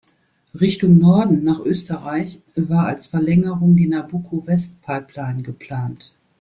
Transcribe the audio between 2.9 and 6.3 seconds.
Verlängerung die Nabucco-West-Pipeline geplant.